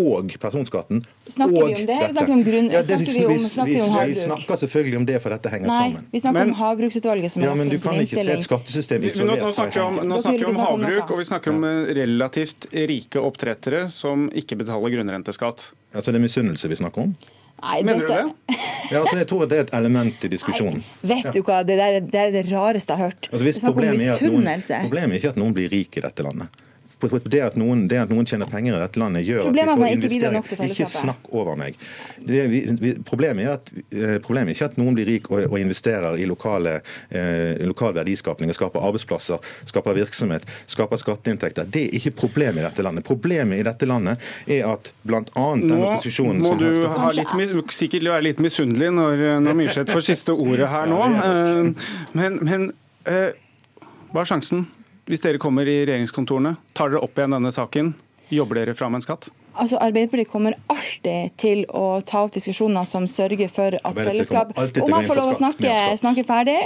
og 0.01 0.33
personskatten. 0.41 1.01
Snakker 1.27 1.57
og 1.57 1.69
vi 1.69 1.75
om 1.75 1.85
det, 1.85 1.85
Dette. 1.87 2.09
snakker 2.13 2.31
vi 2.31 2.35
om 2.35 2.43
grunn... 2.47 2.69
Ja, 2.73 2.81
det, 2.81 2.97
snakker 3.01 3.13
vi, 3.13 3.37
om, 3.37 3.45
snakker 3.45 3.71
vi, 3.71 3.79
om 3.81 3.93
havbruk? 3.93 4.11
Vi 4.15 4.25
snakker 4.25 4.61
selvfølgelig 4.63 4.99
om 5.01 5.07
det, 5.09 5.17
for 5.23 5.35
dette 5.35 5.53
henger 5.53 5.71
Nei, 5.71 5.79
sammen. 5.83 6.09
vi 6.11 6.21
snakker 6.23 6.39
men, 6.39 6.53
om 6.53 6.59
havbruksutvalget 6.61 7.35
som 7.35 7.45
ja, 7.47 7.53
men 7.59 7.71
du 7.71 7.77
kan 7.83 8.01
ikke 8.03 8.25
se 8.27 8.35
et 8.35 8.45
skattesystem 8.45 9.07
isolert. 9.09 9.41
Nå, 9.41 9.47
nå 9.47 9.55
snakker 9.57 9.79
vi 9.79 9.85
om, 9.85 10.01
nå 10.11 10.19
snakker 10.25 10.43
vi 10.43 10.51
om 10.51 10.61
havbruk, 10.63 11.15
og 11.15 11.23
vi 11.23 11.29
snakker 11.31 11.55
om 11.55 11.65
eh, 11.71 11.95
relativt 12.01 12.69
rike 12.93 13.23
oppdrettere 13.29 13.87
som 13.93 14.27
ikke 14.43 14.59
betaler 14.61 14.95
grunnrenteskatt. 14.97 15.71
Altså 15.95 16.13
det 16.13 16.21
er 16.21 16.27
misunnelse 16.27 16.71
vi 16.71 16.79
snakker 16.83 17.07
om? 17.07 17.17
Nei, 17.57 17.81
Mener 17.81 18.05
dette... 18.05 18.21
du 18.21 18.53
det? 18.53 18.59
ja, 18.91 19.01
altså, 19.01 19.17
jeg 19.17 19.27
tror 19.31 19.47
det 19.49 19.57
er 19.57 19.65
et 19.65 19.73
element 19.79 20.27
i 20.27 20.29
diskusjonen. 20.29 20.83
Nei, 20.85 21.09
vet 21.15 21.33
du 21.33 21.41
hva, 21.41 21.63
det, 21.65 21.79
der, 21.79 21.99
det 22.05 22.21
er 22.27 22.35
det 22.35 22.45
rareste 22.51 22.93
jeg 22.93 23.01
har 23.01 23.11
hørt. 23.11 23.29
Altså, 23.31 23.53
problemet, 23.65 24.05
er 24.05 24.29
noen, 24.29 24.49
problemet 24.85 25.17
er 25.17 25.21
ikke 25.21 25.33
at 25.33 25.39
noen 25.41 25.57
blir 25.57 25.71
rik 25.73 25.97
i 25.97 26.05
dette 26.05 26.25
landet. 26.25 26.63
Det 26.97 27.41
at, 27.45 27.55
noen, 27.59 27.83
det 27.85 27.99
at 28.01 28.09
noen 28.09 28.25
tjener 28.25 28.49
penger 28.49 28.73
i 28.73 28.79
dette 28.81 28.97
landet, 28.97 29.21
gjør 29.27 29.43
Problemet 29.45 29.75
at 29.75 29.77
vi 29.77 29.83
får 29.83 29.91
investere 29.93 30.69
Ikke 30.73 30.87
snakk 30.89 31.27
over 31.29 31.57
meg. 31.59 31.75
Det, 32.17 32.39
vi, 32.49 32.61
vi, 32.81 32.93
problemet, 33.05 33.45
er 33.45 33.57
at, 33.59 33.69
eh, 33.93 34.15
problemet, 34.23 34.49
er 34.49 34.57
ikke 34.57 34.69
at 34.71 34.79
noen 34.81 34.97
blir 34.97 35.05
rik 35.05 35.29
og, 35.29 35.43
og 35.45 35.59
investerer 35.61 36.17
i 36.17 36.25
lokale, 36.29 36.79
eh, 37.13 37.61
lokal 37.69 37.93
verdiskapning 37.99 38.49
og 38.49 38.57
skaper 38.57 38.87
arbeidsplasser, 38.89 39.45
skaper 39.69 39.97
virksomhet, 39.99 40.47
skaper 40.65 41.01
skatteinntekter. 41.03 41.69
Det 41.69 41.83
er 41.85 41.99
ikke 41.99 42.15
problemet 42.23 42.63
i 42.63 42.65
dette 42.65 42.85
landet. 42.87 43.05
Problemet 43.05 43.61
i 43.61 43.67
dette 43.67 43.89
landet 43.89 44.25
er 44.49 44.65
at 44.71 44.89
bl.a. 45.05 45.21
den 45.61 45.75
opposisjonen 45.77 46.41
Nå 46.41 46.55
må 46.55 46.57
du 46.63 46.87
ha 46.97 47.11
litt, 47.13 47.75
sikkert 47.77 48.09
være 48.09 48.25
litt 48.31 48.41
misunnelig 48.41 48.89
når, 48.97 49.27
når 49.45 49.59
Myrseth 49.61 49.93
får 49.93 50.07
siste 50.09 50.33
ordet 50.33 50.71
her 50.73 50.89
nå. 50.89 51.03
Eh, 51.27 51.93
men, 52.17 52.41
men 52.41 52.71
hva 53.05 54.23
er 54.23 54.33
sjansen 54.33 54.65
hvis 55.07 55.23
dere 55.23 55.39
kommer 55.39 55.67
i 55.67 55.79
regjeringskontorene, 55.85 56.57
tar 56.75 56.91
dere 56.91 57.03
opp 57.05 57.17
igjen 57.17 57.35
denne 57.37 57.51
saken? 57.55 57.93
Jobber 58.29 58.59
dere 58.59 58.73
fram 58.75 58.95
en 58.97 59.03
skatt? 59.03 59.29
Altså, 59.57 59.77
Arbeiderpartiet 59.81 60.29
kommer 60.29 60.53
alltid 60.69 61.31
til 61.39 61.63
å 61.73 62.01
ta 62.05 62.25
opp 62.25 62.33
diskusjoner 62.35 62.85
som 62.85 63.07
sørger 63.09 63.49
for 63.49 63.77
at 63.79 63.97
fellesskap 63.97 64.51
Om 64.59 64.91
man 64.91 65.07
får 65.07 65.17
lov 65.17 65.31
å 65.31 65.37
snakke, 65.39 65.71
snakke 65.97 66.25
ferdig. 66.27 66.57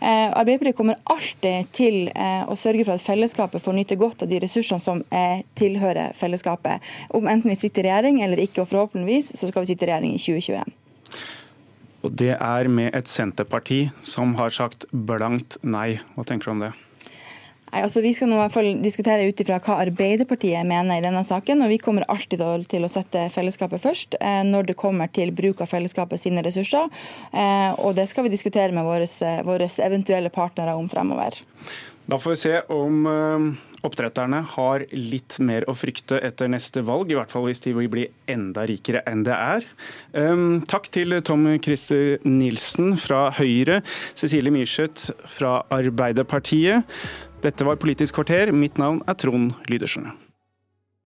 Eh, 0.00 0.26
Arbeiderpartiet 0.32 0.78
kommer 0.80 0.98
alltid 1.12 1.70
til 1.76 2.08
eh, 2.10 2.42
å 2.48 2.56
sørge 2.58 2.88
for 2.88 2.96
at 2.96 3.04
fellesskapet 3.04 3.62
får 3.62 3.76
nyte 3.76 4.00
godt 4.00 4.24
av 4.24 4.32
de 4.32 4.40
ressursene 4.42 4.82
som 4.82 5.04
eh, 5.14 5.44
tilhører 5.60 6.16
fellesskapet. 6.18 6.82
Om 7.14 7.30
enten 7.30 7.52
vi 7.52 7.60
sitter 7.60 7.86
i 7.86 7.90
regjering 7.92 8.24
eller 8.26 8.42
ikke, 8.42 8.64
og 8.64 8.72
forhåpentligvis 8.72 9.34
så 9.36 9.52
skal 9.52 9.66
vi 9.66 9.74
sitte 9.74 9.86
i 9.86 9.92
regjering 9.92 10.16
i 10.16 10.22
2021. 10.24 10.76
Og 12.00 12.14
det 12.16 12.32
er 12.34 12.68
med 12.72 12.94
et 12.96 13.10
Senterparti 13.12 13.84
som 14.02 14.34
har 14.40 14.56
sagt 14.56 14.88
blankt 14.90 15.60
nei. 15.62 16.00
Hva 16.16 16.24
tenker 16.26 16.48
du 16.48 16.56
om 16.56 16.64
det? 16.64 16.74
Nei, 17.70 17.84
altså 17.84 18.02
Vi 18.02 18.12
skal 18.16 18.30
nå 18.30 18.38
i 18.38 18.42
hvert 18.42 18.54
fall 18.54 18.70
diskutere 18.82 19.28
ut 19.28 19.42
ifra 19.42 19.60
hva 19.62 19.78
Arbeiderpartiet 19.84 20.66
mener 20.66 20.98
i 20.98 21.04
denne 21.04 21.22
saken. 21.26 21.62
og 21.62 21.70
Vi 21.70 21.78
kommer 21.82 22.08
alltid 22.10 22.42
til 22.70 22.86
å 22.86 22.90
sette 22.90 23.28
fellesskapet 23.34 23.82
først 23.82 24.18
eh, 24.20 24.42
når 24.46 24.72
det 24.72 24.78
kommer 24.80 25.10
til 25.12 25.30
bruk 25.34 25.62
av 25.62 25.70
fellesskapet 25.70 26.20
sine 26.20 26.42
ressurser. 26.46 26.90
Eh, 27.30 27.70
og 27.78 27.94
Det 27.94 28.08
skal 28.10 28.26
vi 28.26 28.34
diskutere 28.34 28.74
med 28.74 28.86
våre, 28.86 29.06
våre 29.46 29.70
eventuelle 29.86 30.34
partnere 30.34 30.74
om 30.74 30.90
fremover. 30.90 31.38
Da 32.10 32.18
får 32.18 32.32
vi 32.34 32.38
se 32.40 32.56
om 32.74 33.06
eh, 33.06 33.46
oppdretterne 33.86 34.42
har 34.56 34.82
litt 34.90 35.38
mer 35.38 35.62
å 35.70 35.76
frykte 35.78 36.18
etter 36.26 36.50
neste 36.50 36.82
valg, 36.82 37.12
i 37.12 37.14
hvert 37.14 37.30
fall 37.30 37.46
hvis 37.46 37.62
de 37.62 37.76
vil 37.76 37.90
bli 37.92 38.08
enda 38.26 38.66
rikere 38.66 39.04
enn 39.06 39.22
det 39.24 39.36
er. 39.36 39.64
Takk 40.68 40.90
til 40.92 41.14
Tom 41.24 41.46
Christer 41.62 42.18
Nilsen 42.26 42.96
fra 43.00 43.28
Høyre, 43.38 43.80
Cecilie 44.18 44.52
Myrseth 44.52 45.14
fra 45.30 45.60
Arbeiderpartiet. 45.72 46.82
Dette 47.40 47.64
var 47.64 47.78
Politisk 47.80 48.18
kvarter. 48.18 48.52
Mitt 48.52 48.76
navn 48.78 49.00
er 49.08 49.16
Trond 49.16 49.54
Lydersen. 49.68 50.10